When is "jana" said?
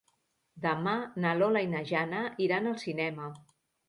1.89-2.21